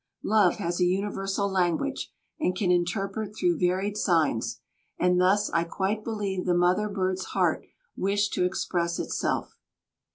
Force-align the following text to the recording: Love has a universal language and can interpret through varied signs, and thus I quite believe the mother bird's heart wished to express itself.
Love 0.23 0.55
has 0.55 0.79
a 0.79 0.83
universal 0.85 1.47
language 1.47 2.11
and 2.39 2.55
can 2.55 2.71
interpret 2.71 3.35
through 3.35 3.55
varied 3.55 3.95
signs, 3.95 4.59
and 4.97 5.21
thus 5.21 5.51
I 5.51 5.63
quite 5.63 6.03
believe 6.03 6.47
the 6.47 6.55
mother 6.55 6.89
bird's 6.89 7.25
heart 7.37 7.67
wished 7.95 8.33
to 8.33 8.43
express 8.43 8.97
itself. 8.97 9.59